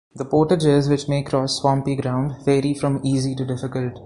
[0.15, 3.99] The portages, which may cross swampy ground, vary from easy to difficult.